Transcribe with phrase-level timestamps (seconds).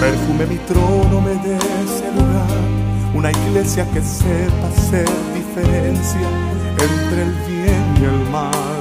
[0.00, 2.60] Perfume mi trono, me dé ese lugar.
[3.14, 6.28] Una iglesia que sepa hacer diferencia
[6.88, 8.80] entre el bien y el mal.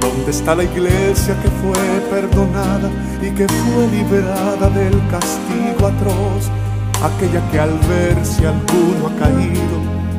[0.00, 1.78] ¿Dónde está la iglesia que fue
[2.10, 2.90] perdonada
[3.22, 6.50] y que fue liberada del castigo atroz?
[7.02, 9.76] Aquella que al ver si alguno ha caído,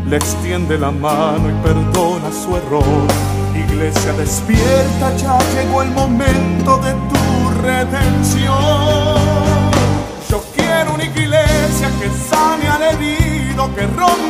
[0.10, 3.08] le extiende la mano y perdona su error.
[3.56, 7.47] Iglesia despierta, ya llegó el momento de tu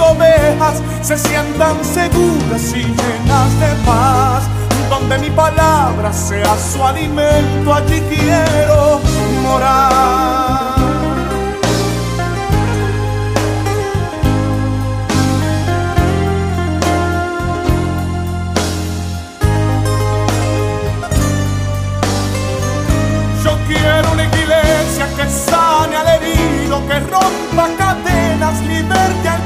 [0.00, 4.44] ovejas se sientan seguras y llenas de paz.
[4.90, 9.00] Donde mi palabra sea su alimento, allí quiero
[9.42, 10.76] morar.
[25.16, 29.45] que sane al herido, que rompa cadenas, liberte al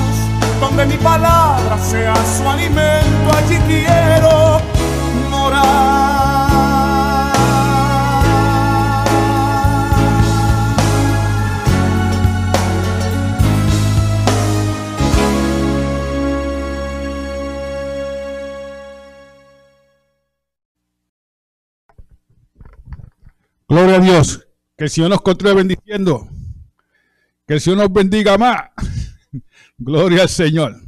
[0.61, 4.61] Donde mi palabra sea su alimento, allí quiero
[5.31, 6.21] morar.
[23.67, 24.47] Gloria a Dios.
[24.77, 26.27] Que el Señor nos continúe bendiciendo.
[27.47, 28.69] Que el Señor nos bendiga más.
[29.83, 30.79] Gloria al Señor.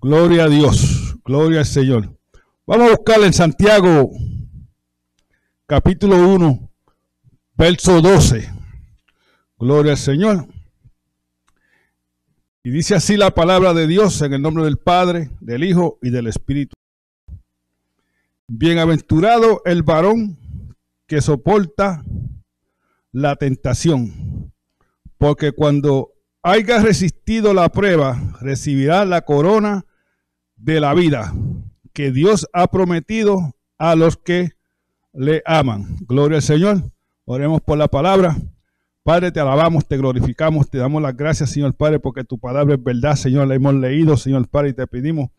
[0.00, 1.14] Gloria a Dios.
[1.22, 2.18] Gloria al Señor.
[2.66, 4.10] Vamos a buscarle en Santiago,
[5.66, 6.70] capítulo 1,
[7.58, 8.50] verso 12.
[9.58, 10.46] Gloria al Señor.
[12.64, 16.08] Y dice así la palabra de Dios en el nombre del Padre, del Hijo y
[16.08, 16.74] del Espíritu.
[18.48, 20.38] Bienaventurado el varón
[21.06, 22.02] que soporta
[23.12, 24.54] la tentación,
[25.18, 29.84] porque cuando haya resistido la prueba, recibirá la corona
[30.56, 31.32] de la vida
[31.92, 34.52] que Dios ha prometido a los que
[35.12, 35.96] le aman.
[36.06, 36.90] Gloria al Señor.
[37.24, 38.36] Oremos por la palabra.
[39.02, 42.82] Padre, te alabamos, te glorificamos, te damos las gracias, Señor Padre, porque tu palabra es
[42.82, 43.48] verdad, Señor.
[43.48, 45.30] La hemos leído, Señor Padre, y te pedimos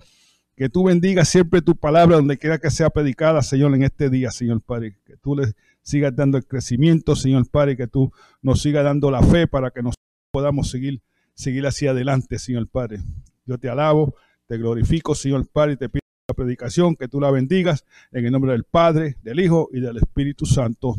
[0.56, 4.32] que tú bendigas siempre tu palabra donde quiera que sea predicada, Señor, en este día,
[4.32, 4.98] Señor Padre.
[5.06, 8.12] Que tú le sigas dando el crecimiento, Señor Padre, que tú
[8.42, 9.96] nos sigas dando la fe para que nos
[10.32, 11.02] podamos seguir,
[11.34, 13.00] seguir hacia adelante, Señor Padre.
[13.46, 14.16] Yo te alabo,
[14.48, 18.32] te glorifico, Señor Padre, y te pido la predicación, que tú la bendigas en el
[18.32, 20.96] nombre del Padre, del Hijo y del Espíritu Santo.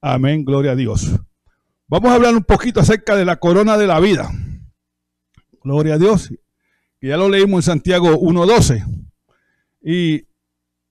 [0.00, 1.10] Amén, gloria a Dios.
[1.88, 4.30] Vamos a hablar un poquito acerca de la corona de la vida.
[5.62, 6.30] Gloria a Dios,
[7.00, 8.84] que ya lo leímos en Santiago 1.12.
[9.82, 10.26] Y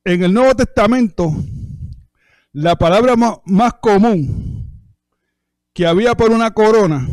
[0.04, 1.34] en el Nuevo Testamento,
[2.52, 4.54] la palabra más, común
[5.74, 7.06] que había por una corona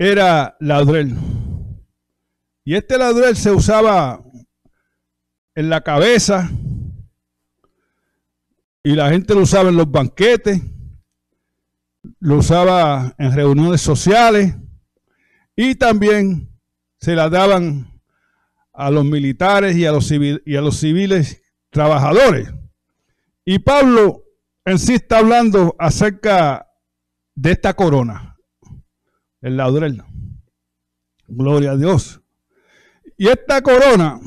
[0.00, 1.14] era ladrel.
[2.64, 4.24] Y este ladrel se usaba
[5.54, 6.50] en la cabeza
[8.82, 10.62] y la gente lo usaba en los banquetes,
[12.18, 14.56] lo usaba en reuniones sociales
[15.54, 16.50] y también
[16.98, 18.00] se la daban
[18.72, 22.50] a los militares y a los, y a los civiles trabajadores.
[23.44, 24.24] Y Pablo
[24.64, 26.70] en sí está hablando acerca
[27.34, 28.29] de esta corona,
[29.40, 30.02] el laurel.
[31.26, 32.20] Gloria a Dios.
[33.16, 34.20] Y esta corona,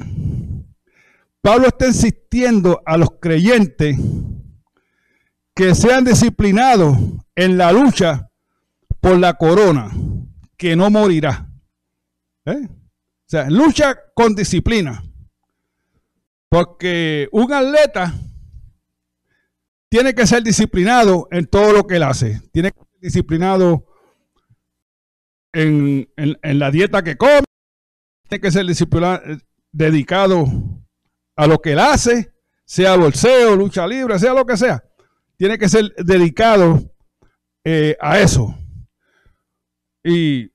[1.42, 3.98] Pablo está insistiendo a los creyentes
[5.56, 6.98] que sean disciplinados
[7.36, 8.30] en la lucha
[9.00, 9.92] por la corona,
[10.58, 11.50] que no morirá.
[12.46, 12.68] ¿Eh?
[12.70, 15.04] O sea, lucha con disciplina.
[16.50, 18.14] Porque un atleta
[19.90, 22.42] tiene que ser disciplinado en todo lo que él hace.
[22.52, 23.86] Tiene que ser disciplinado
[25.54, 26.08] en,
[26.44, 27.44] la dieta que come.
[28.28, 28.66] Tiene que ser
[29.72, 30.46] dedicado
[31.36, 32.34] a lo que él hace,
[32.66, 34.84] sea bolseo, lucha libre, sea lo que sea.
[35.38, 36.82] Tiene que ser dedicado
[37.64, 38.58] eh, a eso.
[40.04, 40.54] Y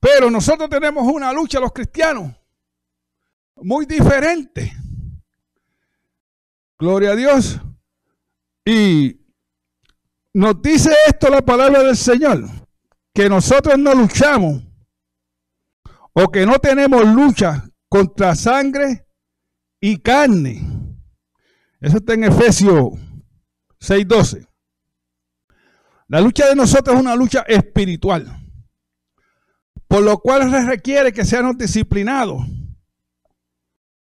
[0.00, 2.32] pero nosotros tenemos una lucha, los cristianos,
[3.56, 4.72] muy diferente.
[6.78, 7.60] Gloria a Dios.
[8.64, 9.20] Y
[10.34, 12.44] nos dice esto la palabra del Señor,
[13.18, 14.62] que nosotros no luchamos
[16.12, 19.08] o que no tenemos lucha contra sangre
[19.80, 20.62] y carne.
[21.80, 22.92] Eso está en Efesios
[23.80, 24.46] 6:12.
[26.06, 28.40] La lucha de nosotros es una lucha espiritual.
[29.88, 32.46] Por lo cual se requiere que seamos disciplinados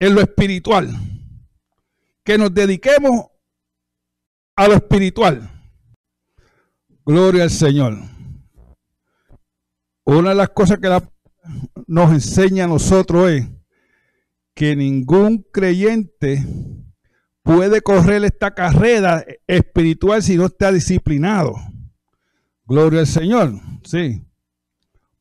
[0.01, 0.91] en lo espiritual.
[2.25, 3.27] Que nos dediquemos
[4.57, 5.49] a lo espiritual.
[7.05, 8.16] Gloria al Señor.
[10.07, 10.89] Una de las cosas que
[11.87, 13.47] nos enseña a nosotros es
[14.55, 16.43] que ningún creyente
[17.43, 21.55] puede correr esta carrera espiritual si no está disciplinado.
[22.65, 23.53] Gloria al Señor.
[23.85, 24.27] Sí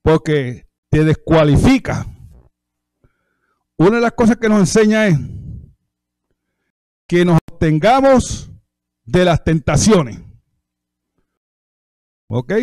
[0.06, 2.06] porque te descualifica.
[3.76, 5.18] Una de las cosas que nos enseña es
[7.08, 8.52] que nos tengamos
[9.04, 10.20] de las tentaciones.
[12.28, 12.54] ¿Ok?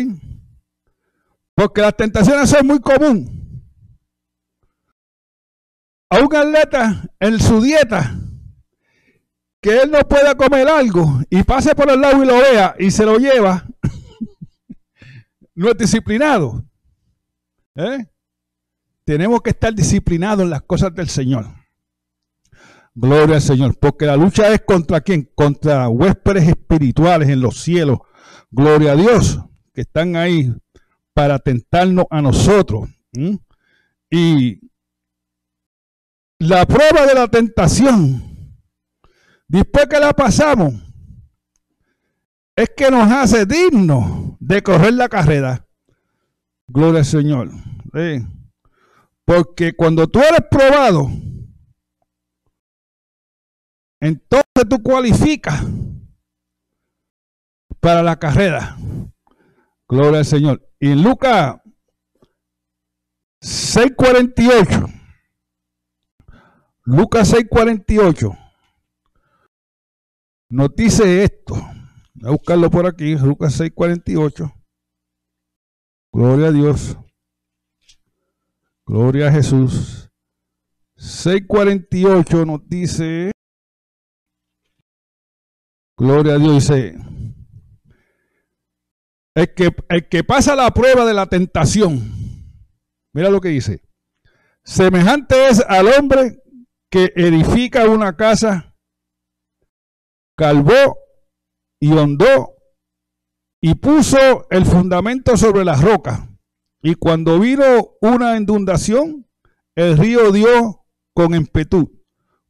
[1.55, 3.29] Porque las tentaciones son muy comunes.
[6.09, 8.15] A un atleta en su dieta,
[9.61, 12.91] que él no pueda comer algo y pase por el lado y lo vea y
[12.91, 13.65] se lo lleva,
[15.55, 16.63] no es disciplinado.
[17.75, 18.05] ¿Eh?
[19.05, 21.47] Tenemos que estar disciplinados en las cosas del Señor.
[22.93, 23.77] Gloria al Señor.
[23.79, 25.29] Porque la lucha es contra quién?
[25.35, 27.99] Contra huéspedes espirituales en los cielos.
[28.51, 29.39] Gloria a Dios.
[29.73, 30.53] Que están ahí
[31.13, 32.89] para tentarnos a nosotros.
[34.09, 34.59] Y
[36.39, 38.57] la prueba de la tentación,
[39.47, 40.73] después que la pasamos,
[42.55, 45.67] es que nos hace dignos de correr la carrera.
[46.67, 47.51] Gloria al Señor.
[49.25, 51.09] Porque cuando tú eres probado,
[53.99, 55.63] entonces tú cualificas
[57.79, 58.77] para la carrera.
[59.93, 60.67] Gloria al Señor.
[60.79, 61.57] Y en Lucas
[63.41, 64.87] 6:48,
[66.83, 68.35] Lucas 6:48,
[70.49, 71.53] nos dice esto.
[72.15, 74.51] Voy a buscarlo por aquí, Lucas 6:48.
[76.11, 76.97] Gloria a Dios.
[78.87, 80.09] Gloria a Jesús.
[80.95, 83.31] 648 nos dice,
[85.95, 87.12] Gloria a Dios, dice,
[89.35, 91.99] el que, el que pasa la prueba de la tentación,
[93.13, 93.81] mira lo que dice,
[94.63, 96.43] semejante es al hombre
[96.91, 98.75] que edifica una casa,
[100.37, 100.97] calvó
[101.79, 102.55] y hondó
[103.61, 106.21] y puso el fundamento sobre las rocas.
[106.81, 109.25] Y cuando vino una inundación,
[109.75, 110.85] el río dio
[111.15, 111.87] con empetud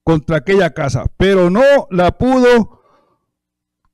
[0.03, 2.81] contra aquella casa, pero no la pudo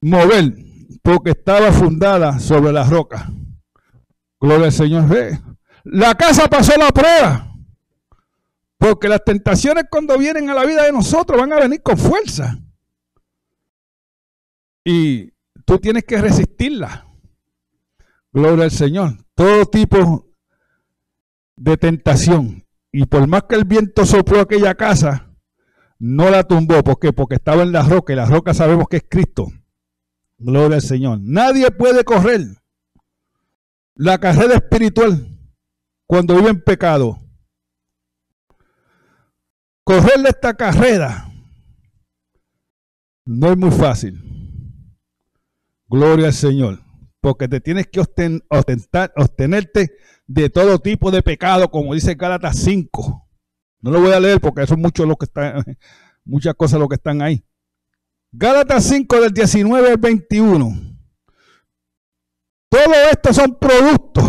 [0.01, 0.68] mover
[1.01, 3.25] porque estaba fundada sobre las rocas.
[4.39, 5.06] Gloria al Señor.
[5.84, 7.53] La casa pasó la prueba.
[8.77, 12.58] Porque las tentaciones cuando vienen a la vida de nosotros van a venir con fuerza.
[14.86, 15.32] Y
[15.65, 17.06] tú tienes que resistirla.
[18.32, 19.18] Gloria al Señor.
[19.36, 20.27] Todo tipo
[21.58, 22.65] de tentación.
[22.91, 25.29] Y por más que el viento sopló aquella casa,
[26.00, 26.84] no la tumbó.
[26.84, 27.12] ¿Por qué?
[27.12, 29.51] Porque estaba en la roca y la roca sabemos que es Cristo.
[30.39, 31.19] Gloria al Señor.
[31.22, 32.41] Nadie puede correr
[33.96, 35.38] la carrera espiritual
[36.08, 37.19] cuando vive en pecado.
[39.84, 41.29] Correrle esta carrera
[43.25, 44.24] no es muy fácil.
[45.88, 46.79] Gloria al Señor.
[47.22, 49.91] Porque te tienes que ostentar, obtenerte
[50.25, 53.27] de todo tipo de pecado, como dice Gálatas 5.
[53.81, 55.63] No lo voy a leer porque son muchos que están,
[56.24, 57.43] muchas cosas lo que están ahí.
[58.31, 60.98] Gálatas 5 del 19 al 21.
[62.69, 64.25] Todo esto son productos.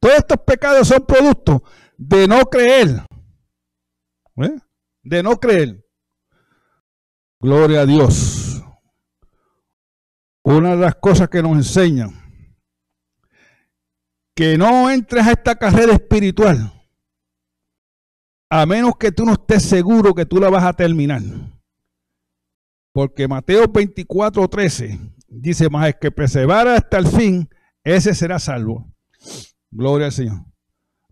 [0.00, 1.62] Todos estos pecados son productos
[1.96, 3.04] de no creer.
[4.36, 4.58] ¿Eh?
[5.02, 5.84] De no creer.
[7.40, 8.62] Gloria a Dios.
[10.44, 12.28] Una de las cosas que nos enseñan
[14.34, 16.72] que no entres a esta carrera espiritual
[18.48, 21.20] a menos que tú no estés seguro que tú la vas a terminar.
[22.98, 27.48] Porque Mateo 24, 13 dice, más es que persevera hasta el fin,
[27.84, 28.92] ese será salvo.
[29.70, 30.44] Gloria al Señor.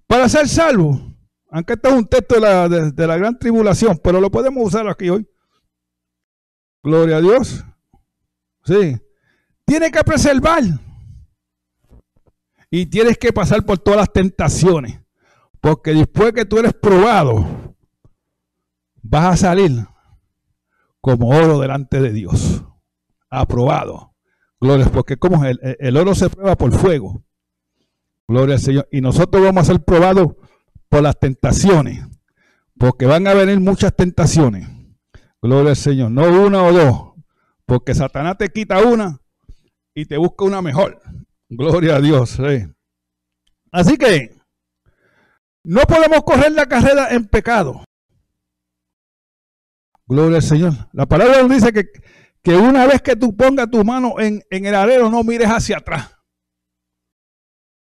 [0.08, 1.00] Para ser salvo,
[1.48, 4.88] aunque este es un texto de la, de la gran tribulación, pero lo podemos usar
[4.88, 5.30] aquí hoy.
[6.82, 7.64] Gloria a Dios.
[8.64, 9.00] Sí.
[9.64, 10.64] Tiene que preservar.
[12.68, 14.98] Y tienes que pasar por todas las tentaciones.
[15.60, 17.76] Porque después que tú eres probado,
[19.04, 19.86] vas a salir
[21.00, 22.64] como oro delante de Dios.
[23.30, 24.14] Aprobado.
[24.60, 27.22] Gloria, porque como el, el oro se prueba por fuego.
[28.28, 28.88] Gloria al Señor.
[28.90, 30.34] Y nosotros vamos a ser probados
[30.88, 32.04] por las tentaciones.
[32.78, 34.68] Porque van a venir muchas tentaciones.
[35.40, 36.10] Gloria al Señor.
[36.10, 37.12] No una o dos.
[37.64, 39.20] Porque Satanás te quita una
[39.94, 41.00] y te busca una mejor.
[41.48, 42.38] Gloria a Dios.
[43.72, 44.36] Así que
[45.64, 47.84] no podemos correr la carrera en pecado.
[50.06, 50.72] Gloria al Señor.
[50.92, 51.90] La palabra nos dice que,
[52.42, 56.16] que una vez que tú pongas tu mano en, el arero, no mires hacia atrás.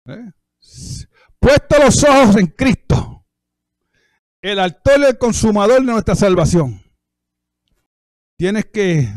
[0.07, 0.33] ¿Eh?
[1.39, 3.25] Puesto los ojos en Cristo,
[4.43, 6.83] el autor y el consumador de nuestra salvación.
[8.37, 9.09] Tienes que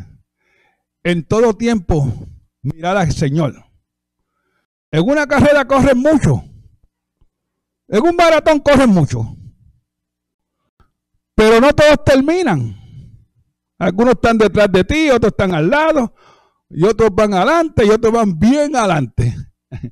[1.04, 2.14] en todo tiempo
[2.62, 3.66] mirar al Señor.
[4.92, 6.44] En una carrera corren mucho.
[7.88, 9.36] En un maratón corren mucho.
[11.34, 12.81] Pero no todos terminan.
[13.82, 16.14] Algunos están detrás de ti, otros están al lado,
[16.70, 19.36] y otros van adelante, y otros van bien adelante.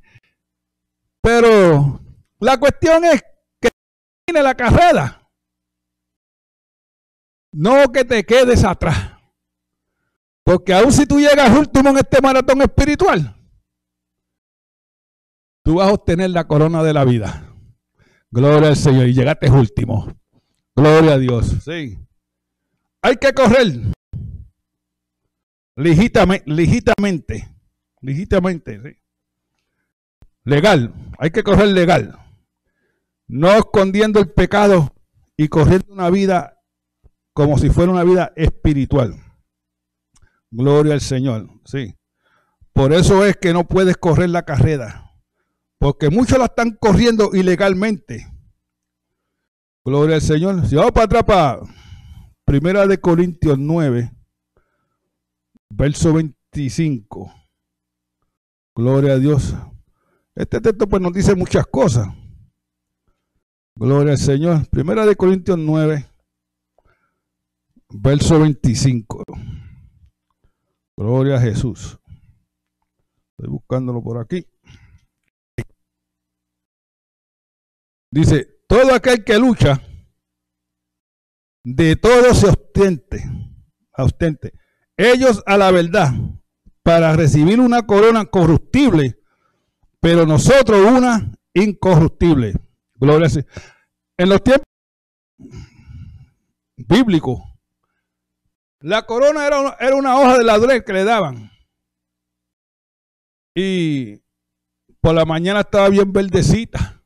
[1.20, 2.00] Pero
[2.38, 3.20] la cuestión es
[3.60, 3.70] que
[4.24, 5.28] termine la carrera.
[7.50, 9.10] No que te quedes atrás.
[10.44, 13.34] Porque aún si tú llegas último en este maratón espiritual,
[15.64, 17.52] tú vas a obtener la corona de la vida.
[18.30, 19.08] Gloria al Señor.
[19.08, 20.16] Y llegaste último.
[20.76, 21.56] Gloria a Dios.
[21.64, 21.98] Sí.
[23.02, 23.92] Hay que correr.
[25.76, 27.48] Legítamente.
[28.00, 28.80] Legítimamente.
[28.82, 28.96] Sí.
[30.44, 30.94] Legal.
[31.18, 32.18] Hay que correr legal.
[33.26, 34.94] No escondiendo el pecado
[35.36, 36.58] y corriendo una vida
[37.32, 39.14] como si fuera una vida espiritual.
[40.50, 41.48] Gloria al Señor.
[41.64, 41.94] Sí.
[42.72, 45.10] Por eso es que no puedes correr la carrera
[45.80, 48.30] porque muchos la están corriendo ilegalmente.
[49.82, 50.66] Gloria al Señor.
[50.66, 51.60] Si vamos para atrás, para
[52.50, 54.10] Primera de Corintios 9,
[55.68, 57.32] verso 25.
[58.74, 59.54] Gloria a Dios.
[60.34, 62.08] Este texto pues nos dice muchas cosas.
[63.76, 64.68] Gloria al Señor.
[64.68, 66.10] Primera de Corintios 9,
[67.90, 69.22] verso 25.
[70.96, 72.00] Gloria a Jesús.
[73.30, 74.44] Estoy buscándolo por aquí.
[78.10, 79.80] Dice, todo aquel que lucha,
[81.64, 83.24] de todo se ostente,
[83.96, 84.52] ostente.
[84.96, 86.12] Ellos a la verdad,
[86.82, 89.18] para recibir una corona corruptible,
[90.00, 92.54] pero nosotros una incorruptible.
[92.94, 93.44] Gloria a Dios.
[94.16, 94.66] En los tiempos
[96.76, 97.46] bíblico.
[98.80, 101.50] La corona era una, era una hoja de ladrón que le daban.
[103.54, 104.22] Y
[105.00, 107.02] por la mañana estaba bien verdecita.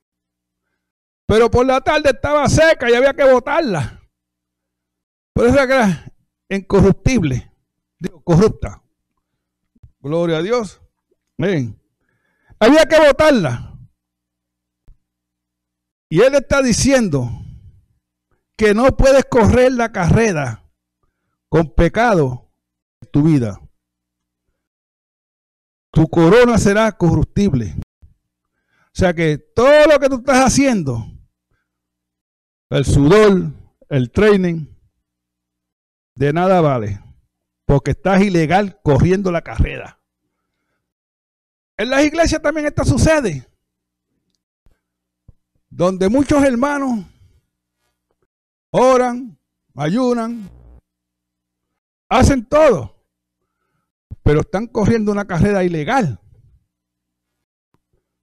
[1.27, 4.04] Pero por la tarde estaba seca y había que botarla.
[5.35, 6.07] Por eso era
[6.49, 7.51] incorruptible.
[7.99, 8.83] Digo, corrupta.
[10.01, 10.81] Gloria a Dios.
[11.37, 11.79] Miren.
[12.61, 13.77] Había que botarla.
[16.09, 17.29] Y él está diciendo
[18.57, 20.65] que no puedes correr la carrera
[21.49, 22.53] con pecado
[23.01, 23.61] en tu vida.
[25.91, 27.75] Tu corona será corruptible.
[28.03, 31.05] O sea que todo lo que tú estás haciendo,
[32.71, 33.53] el sudor,
[33.89, 34.74] el training,
[36.15, 37.01] de nada vale.
[37.67, 40.01] Porque estás ilegal corriendo la carrera.
[41.77, 43.49] En las iglesias también esto sucede.
[45.69, 47.05] Donde muchos hermanos
[48.71, 49.37] oran,
[49.75, 50.49] ayunan,
[52.09, 52.95] hacen todo,
[54.23, 56.21] pero están corriendo una carrera ilegal.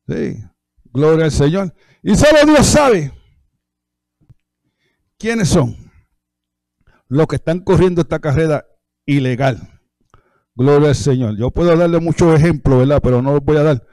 [0.08, 0.42] Sí,
[0.86, 1.74] gloria al Señor.
[2.02, 3.12] Y solo Dios sabe
[5.18, 5.91] quiénes son
[7.12, 8.66] los que están corriendo esta carrera
[9.06, 9.82] ilegal.
[10.56, 11.36] Gloria al Señor.
[11.36, 13.02] Yo puedo darle muchos ejemplos, ¿verdad?
[13.04, 13.88] Pero no los voy a dar.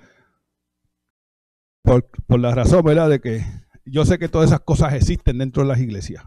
[1.83, 2.09] Por,
[2.39, 3.09] la razón, ¿verdad?
[3.09, 3.45] De que
[3.85, 6.23] yo sé que todas esas cosas existen dentro de las iglesias.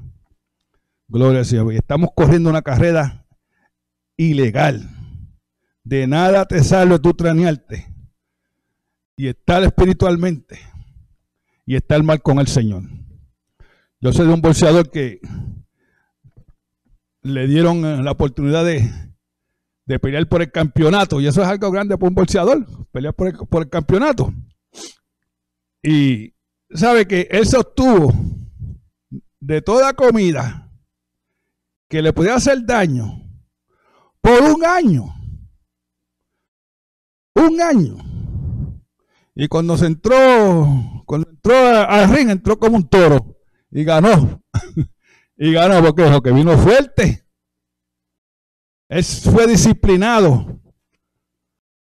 [1.07, 1.71] Gloria al Señor.
[1.71, 3.25] Y estamos corriendo una carrera
[4.17, 4.89] ilegal.
[5.85, 7.87] De nada te salve tú tranearte.
[9.15, 10.59] Y estar espiritualmente.
[11.65, 12.83] Y estar mal con el Señor.
[14.01, 15.21] Yo soy de un bolseador que
[17.23, 18.89] le dieron eh, la oportunidad de,
[19.99, 21.19] pelear por el campeonato.
[21.19, 24.33] Y eso es algo grande para un bolseador, pelear por el, por el campeonato.
[25.83, 26.33] Y
[26.69, 28.13] sabe que él se obtuvo
[29.39, 30.71] de toda comida
[31.89, 33.21] que le podía hacer daño
[34.21, 35.13] por un año.
[37.35, 37.97] Un año.
[39.35, 43.37] Y cuando se entró, cuando entró al ring, entró como un toro
[43.71, 44.41] y ganó.
[45.37, 47.25] Y ganó porque dijo que vino fuerte.
[48.89, 50.59] Él fue disciplinado.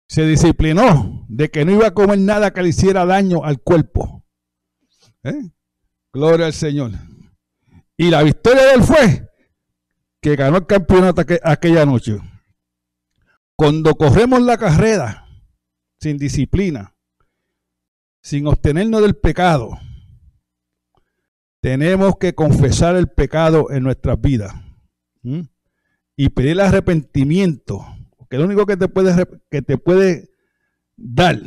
[0.08, 4.26] Se disciplinó de que no iba a comer nada que le hiciera daño al cuerpo.
[5.24, 5.52] ¿Eh?
[6.12, 6.92] Gloria al Señor.
[7.96, 9.30] Y la victoria de él fue
[10.22, 12.20] que ganó el campeonato aquella noche.
[13.56, 15.28] Cuando corremos la carrera
[16.00, 16.96] sin disciplina,
[18.22, 19.80] sin obtenernos del pecado,
[21.62, 24.54] tenemos que confesar el pecado en nuestras vidas
[26.16, 27.86] y pedir arrepentimiento,
[28.18, 30.32] porque lo único que te puede, que te puede
[30.98, 31.40] dar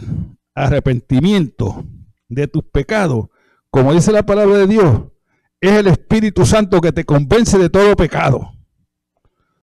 [0.54, 1.84] arrepentimiento
[2.28, 3.26] de tus pecados,
[3.70, 5.02] como dice la palabra de Dios,
[5.60, 8.52] es el Espíritu Santo que te convence de todo pecado.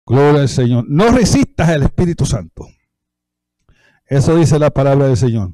[0.07, 0.85] Gloria al Señor.
[0.89, 2.69] No resistas al Espíritu Santo.
[4.07, 5.53] Eso dice la palabra del Señor.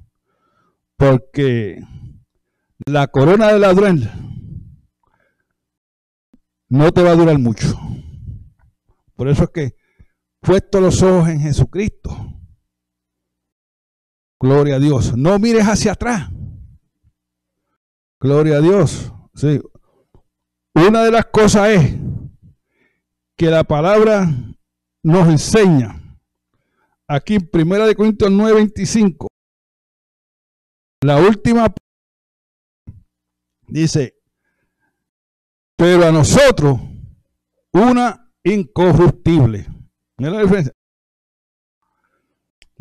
[0.97, 1.83] Porque
[2.85, 4.34] la corona de ladrón
[6.68, 7.79] no te va a durar mucho.
[9.14, 9.77] Por eso es que
[10.40, 12.16] puesto los ojos en Jesucristo.
[14.40, 15.16] Gloria a Dios.
[15.16, 16.31] No mires hacia atrás.
[18.20, 19.12] Gloria a Dios.
[19.35, 19.61] Sí.
[20.74, 21.94] Una de las cosas es
[23.37, 24.29] que la palabra
[25.03, 26.18] nos enseña
[27.07, 29.29] aquí en 1 Corintios 9:25.
[31.03, 31.72] La última
[33.68, 34.14] dice,
[35.77, 36.81] pero a nosotros
[37.73, 39.67] una incorruptible.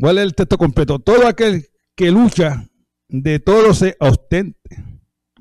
[0.02, 0.98] A leer el texto completo.
[0.98, 2.68] Todo aquel que lucha,
[3.08, 4.84] de todo se ostente,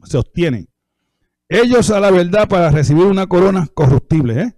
[0.04, 0.68] se obtiene.
[1.50, 4.42] Ellos a la verdad para recibir una corona corruptible.
[4.42, 4.58] ¿eh?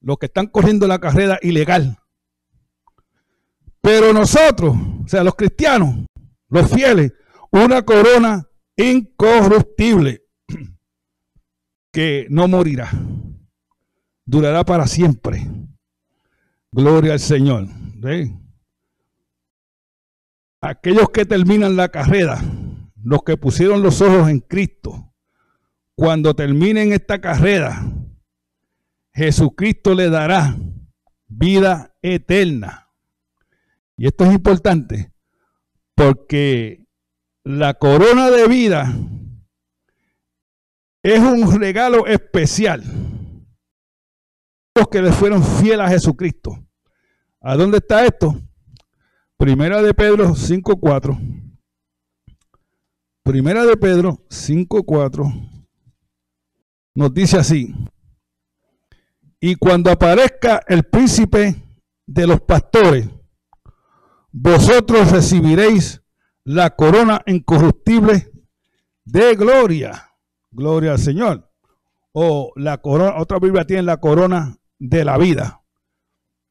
[0.00, 1.98] Los que están corriendo la carrera ilegal.
[3.80, 6.06] Pero nosotros, o sea, los cristianos,
[6.48, 7.12] los fieles,
[7.50, 10.27] una corona incorruptible
[11.92, 12.90] que no morirá,
[14.24, 15.46] durará para siempre.
[16.70, 17.66] Gloria al Señor.
[20.60, 22.40] Aquellos que terminan la carrera,
[23.02, 25.14] los que pusieron los ojos en Cristo,
[25.94, 27.84] cuando terminen esta carrera,
[29.12, 30.56] Jesucristo le dará
[31.26, 32.88] vida eterna.
[33.96, 35.12] Y esto es importante
[35.94, 36.86] porque
[37.42, 38.94] la corona de vida
[41.14, 42.82] es un regalo especial.
[44.74, 46.58] Los que le fueron fieles a Jesucristo.
[47.40, 48.40] ¿A dónde está esto?
[49.36, 51.54] Primera de Pedro 5.4.
[53.22, 55.58] Primera de Pedro 5.4
[56.94, 57.74] nos dice así.
[59.40, 61.54] Y cuando aparezca el príncipe
[62.06, 63.08] de los pastores,
[64.32, 66.02] vosotros recibiréis
[66.42, 68.32] la corona incorruptible
[69.04, 70.07] de gloria.
[70.50, 71.50] Gloria al Señor.
[72.12, 75.62] O la corona, otra Biblia tiene la corona de la vida.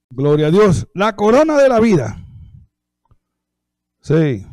[0.09, 0.87] Gloria a Dios.
[0.93, 2.25] La corona de la vida.
[4.01, 4.45] Sí.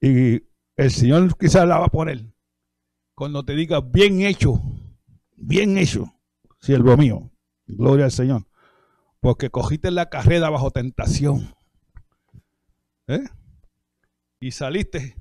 [0.00, 0.42] Y
[0.76, 2.30] el Señor quizás la va a poner
[3.20, 4.62] cuando te diga bien hecho,
[5.36, 6.10] bien hecho,
[6.58, 7.30] siervo mío.
[7.66, 8.46] Gloria al Señor.
[9.20, 11.54] Porque cogiste la carrera bajo tentación.
[13.08, 13.22] ¿Eh?
[14.40, 15.16] Y saliste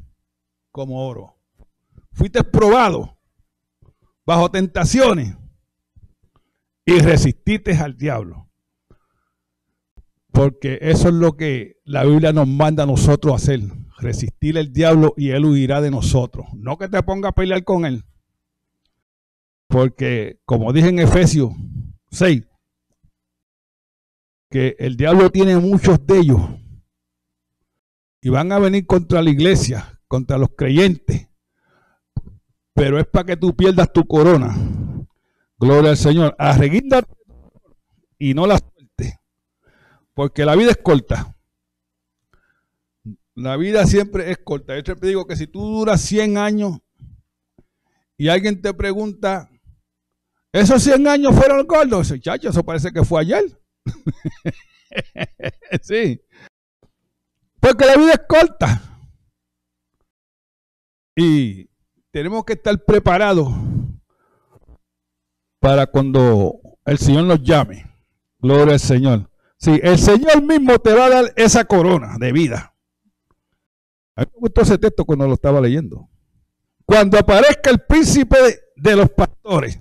[0.72, 1.39] como oro.
[2.12, 3.18] Fuiste probado
[4.26, 5.36] bajo tentaciones
[6.86, 8.50] y resististe al diablo.
[10.32, 13.62] Porque eso es lo que la Biblia nos manda a nosotros hacer.
[13.98, 16.48] Resistir al diablo y él huirá de nosotros.
[16.54, 18.06] No que te ponga a pelear con él.
[19.68, 21.52] Porque, como dije en Efesios
[22.12, 22.44] 6,
[24.50, 26.42] que el diablo tiene muchos de ellos.
[28.22, 31.29] Y van a venir contra la iglesia, contra los creyentes.
[32.80, 34.56] Pero es para que tú pierdas tu corona.
[35.58, 36.34] Gloria al Señor.
[36.40, 37.14] Arreguíndate
[38.18, 39.20] y no la suelte.
[40.14, 41.36] Porque la vida es corta.
[43.36, 44.80] La vida siempre es corta.
[44.80, 46.80] Yo te digo que si tú duras 100 años
[48.16, 49.50] y alguien te pregunta,
[50.54, 52.14] ¿esos 100 años fueron cortos?
[52.22, 53.62] Chacho, eso parece que fue ayer.
[55.82, 56.22] sí.
[57.60, 58.82] Porque la vida es corta.
[61.18, 61.69] Y
[62.12, 63.50] tenemos que estar preparados
[65.60, 67.86] para cuando el Señor nos llame.
[68.40, 69.30] Gloria al Señor.
[69.58, 72.74] Sí, el Señor mismo te va a dar esa corona de vida.
[74.16, 76.10] A mí me gustó ese texto cuando lo estaba leyendo.
[76.86, 78.38] Cuando aparezca el príncipe
[78.76, 79.80] de los pastores,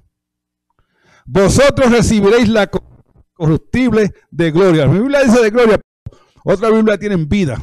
[1.25, 2.69] vosotros recibiréis la
[3.35, 4.87] corruptible de gloria.
[4.87, 5.81] Mi Biblia dice de gloria,
[6.45, 7.57] otra Biblia tiene vida.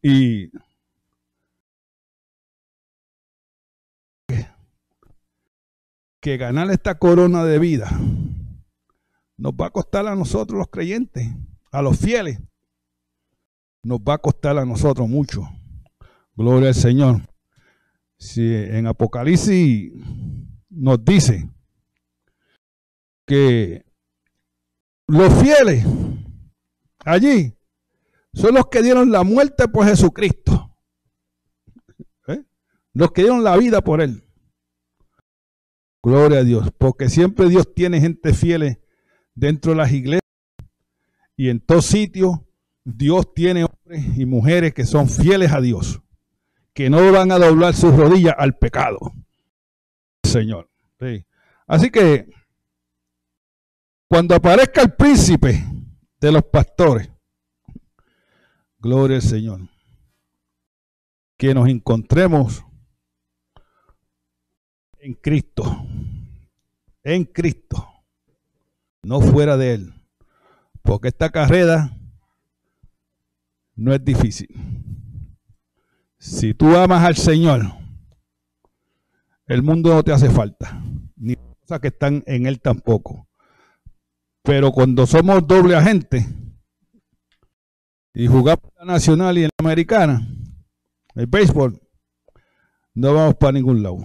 [0.00, 0.50] Y
[6.26, 7.88] que ganar esta corona de vida
[9.36, 11.24] nos va a costar a nosotros los creyentes,
[11.70, 12.40] a los fieles.
[13.84, 15.48] Nos va a costar a nosotros mucho.
[16.34, 17.22] Gloria al Señor.
[18.18, 19.92] Si en Apocalipsis
[20.68, 21.48] nos dice
[23.24, 23.86] que
[25.06, 25.86] los fieles
[27.04, 27.54] allí
[28.34, 30.76] son los que dieron la muerte por Jesucristo.
[32.26, 32.42] ¿Eh?
[32.94, 34.25] Los que dieron la vida por Él.
[36.06, 38.80] Gloria a Dios, porque siempre Dios tiene gente fiel
[39.34, 40.22] dentro de las iglesias
[41.36, 42.46] y en todo sitio
[42.84, 46.00] Dios tiene hombres y mujeres que son fieles a Dios,
[46.72, 48.98] que no van a doblar sus rodillas al pecado.
[50.22, 50.70] Señor.
[51.66, 52.30] Así que
[54.06, 55.64] cuando aparezca el príncipe
[56.20, 57.10] de los pastores,
[58.78, 59.60] gloria al Señor,
[61.36, 62.64] que nos encontremos
[65.06, 65.86] en Cristo,
[67.06, 67.86] en Cristo,
[69.04, 69.94] no fuera de Él.
[70.82, 71.96] Porque esta carrera
[73.76, 74.48] no es difícil.
[76.18, 77.62] Si tú amas al Señor,
[79.46, 80.82] el mundo no te hace falta,
[81.14, 83.28] ni cosas que están en Él tampoco.
[84.42, 86.26] Pero cuando somos doble agente
[88.14, 90.26] y jugamos la nacional y en la americana,
[91.14, 91.80] el béisbol,
[92.94, 93.98] no vamos para ningún lado.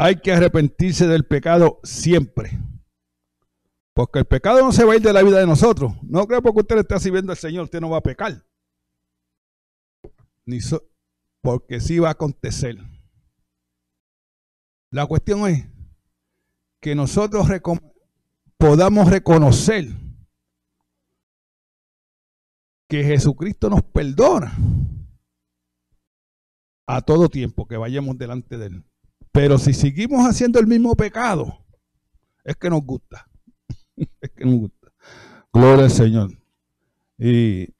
[0.00, 2.56] Hay que arrepentirse del pecado siempre.
[3.92, 5.92] Porque el pecado no se va a ir de la vida de nosotros.
[6.04, 8.46] No creo porque usted le está sirviendo al Señor, usted no va a pecar.
[10.46, 10.60] Ni
[11.40, 12.78] porque sí va a acontecer.
[14.92, 15.66] La cuestión es
[16.80, 17.48] que nosotros
[18.56, 19.88] podamos reconocer
[22.88, 24.56] que Jesucristo nos perdona
[26.86, 28.87] a todo tiempo que vayamos delante de Él.
[29.38, 31.64] Pero si seguimos haciendo el mismo pecado,
[32.42, 33.30] es que nos gusta.
[34.20, 34.92] es que nos gusta.
[35.52, 36.36] Gloria al Señor.
[37.16, 37.72] Y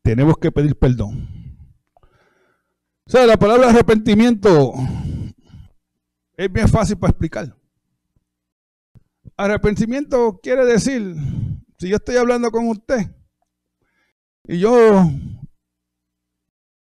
[0.00, 1.28] tenemos que pedir perdón.
[3.04, 4.74] O sea, la palabra arrepentimiento
[6.36, 7.56] es bien fácil para explicar.
[9.36, 11.16] Arrepentimiento quiere decir,
[11.80, 13.10] si yo estoy hablando con usted
[14.44, 15.10] y yo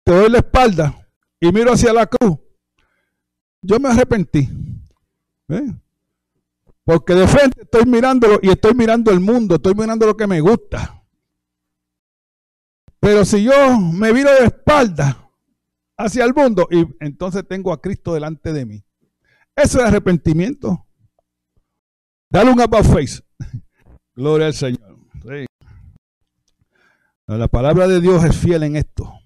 [0.06, 1.06] te doy la espalda
[1.42, 2.40] y miro hacia la cruz,
[3.64, 4.50] yo me arrepentí.
[5.50, 5.74] ¿eh?
[6.84, 10.42] Porque de frente estoy mirándolo y estoy mirando el mundo, estoy mirando lo que me
[10.42, 11.02] gusta.
[13.00, 15.30] Pero si yo me viro de espalda
[15.98, 18.84] hacia el mundo y entonces tengo a Cristo delante de mí,
[19.56, 20.88] Eso es arrepentimiento.
[22.30, 23.22] Dale un about face.
[24.16, 24.98] Gloria al Señor.
[27.28, 29.23] La palabra de Dios es fiel en esto.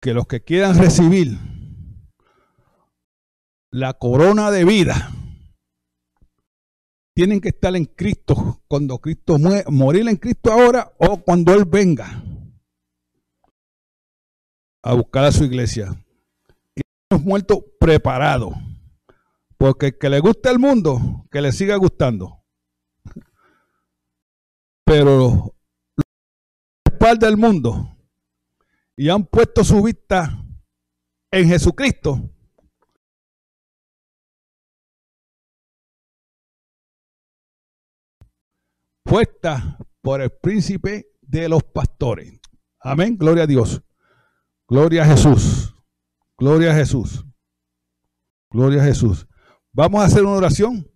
[0.00, 1.36] Que los que quieran recibir
[3.70, 5.10] la corona de vida
[7.14, 11.64] tienen que estar en Cristo cuando Cristo muere, morir en Cristo ahora o cuando Él
[11.64, 12.22] venga
[14.84, 16.00] a buscar a su iglesia.
[16.76, 18.54] Que hemos muerto preparados.
[19.56, 22.44] Porque el que le gusta el mundo, que le siga gustando.
[24.84, 25.52] Pero
[27.00, 27.97] los del mundo
[28.98, 30.44] y han puesto su vista
[31.30, 32.34] en Jesucristo,
[39.04, 42.40] puesta por el príncipe de los pastores.
[42.80, 43.80] Amén, gloria a Dios.
[44.66, 45.76] Gloria a Jesús.
[46.36, 47.24] Gloria a Jesús.
[48.50, 49.28] Gloria a Jesús.
[49.72, 50.90] Vamos a hacer una oración.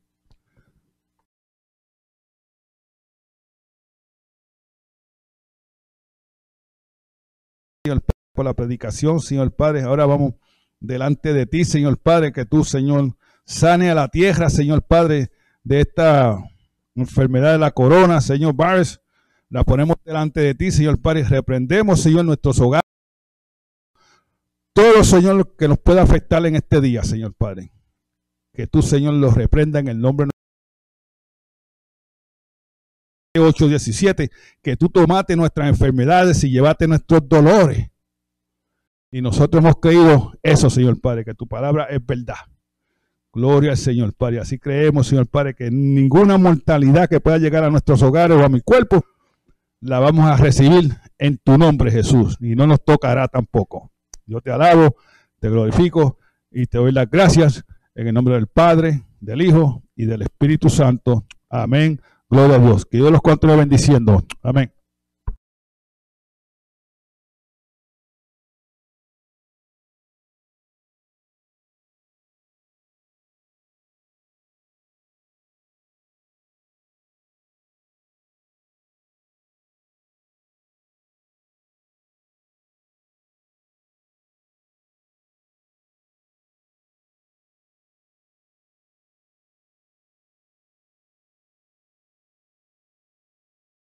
[7.85, 9.83] Señor, por la predicación, Señor Padre.
[9.83, 10.35] Ahora vamos
[10.79, 15.33] delante de ti, Señor Padre, que tú, Señor, sane a la tierra, Señor Padre,
[15.65, 16.39] de esta
[16.95, 19.01] enfermedad de la corona, Señor Barres.
[19.49, 21.25] La ponemos delante de ti, Señor Padre.
[21.25, 22.89] Reprendemos, Señor, nuestros hogares.
[24.73, 27.73] Todo, Señor, que nos pueda afectar en este día, Señor Padre.
[28.53, 30.31] Que tú, Señor, los reprenda en el nombre de
[33.41, 34.31] 8:17,
[34.63, 37.89] que tú tomaste nuestras enfermedades y llevaste nuestros dolores.
[39.11, 42.37] Y nosotros hemos creído eso, Señor Padre, que tu palabra es verdad.
[43.33, 44.41] Gloria al Señor Padre.
[44.41, 48.49] Así creemos, Señor Padre, que ninguna mortalidad que pueda llegar a nuestros hogares o a
[48.49, 49.05] mi cuerpo,
[49.81, 52.37] la vamos a recibir en tu nombre, Jesús.
[52.41, 53.91] Y no nos tocará tampoco.
[54.27, 54.97] Yo te alabo,
[55.41, 56.19] te glorifico
[56.51, 57.65] y te doy las gracias
[57.95, 61.27] en el nombre del Padre, del Hijo y del Espíritu Santo.
[61.49, 62.01] Amén.
[62.33, 62.87] Gloria a Dios.
[62.87, 64.25] Que Dios los continúe bendiciendo.
[64.43, 64.73] Amén.